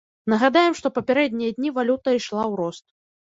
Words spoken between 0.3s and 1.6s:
Нагадаем, што папярэднія